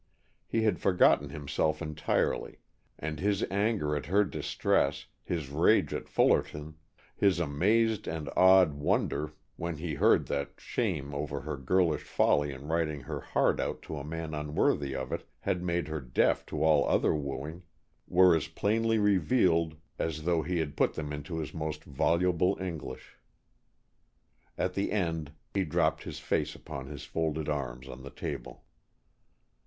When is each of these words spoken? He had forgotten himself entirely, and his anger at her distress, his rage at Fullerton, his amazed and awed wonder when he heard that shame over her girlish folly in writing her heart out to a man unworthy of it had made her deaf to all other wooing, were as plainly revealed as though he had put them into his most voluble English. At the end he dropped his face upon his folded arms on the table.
He 0.47 0.63
had 0.63 0.79
forgotten 0.79 1.29
himself 1.29 1.79
entirely, 1.79 2.57
and 2.97 3.19
his 3.19 3.43
anger 3.51 3.95
at 3.95 4.07
her 4.07 4.23
distress, 4.25 5.05
his 5.23 5.49
rage 5.49 5.93
at 5.93 6.09
Fullerton, 6.09 6.75
his 7.15 7.39
amazed 7.39 8.07
and 8.07 8.27
awed 8.35 8.73
wonder 8.73 9.33
when 9.57 9.77
he 9.77 9.93
heard 9.93 10.25
that 10.25 10.53
shame 10.59 11.13
over 11.13 11.41
her 11.41 11.55
girlish 11.55 12.01
folly 12.01 12.51
in 12.51 12.67
writing 12.67 13.01
her 13.01 13.19
heart 13.19 13.59
out 13.59 13.83
to 13.83 13.95
a 13.95 14.03
man 14.03 14.33
unworthy 14.33 14.95
of 14.95 15.11
it 15.11 15.23
had 15.41 15.61
made 15.61 15.87
her 15.87 16.01
deaf 16.01 16.47
to 16.47 16.63
all 16.63 16.89
other 16.89 17.13
wooing, 17.13 17.61
were 18.07 18.35
as 18.35 18.47
plainly 18.47 18.97
revealed 18.97 19.75
as 19.99 20.23
though 20.23 20.41
he 20.41 20.57
had 20.57 20.75
put 20.75 20.95
them 20.95 21.13
into 21.13 21.37
his 21.37 21.53
most 21.53 21.83
voluble 21.83 22.57
English. 22.59 23.17
At 24.57 24.73
the 24.73 24.91
end 24.91 25.33
he 25.53 25.63
dropped 25.63 26.05
his 26.05 26.17
face 26.17 26.55
upon 26.55 26.87
his 26.87 27.03
folded 27.03 27.47
arms 27.47 27.87
on 27.87 28.01
the 28.01 28.09
table. 28.09 28.63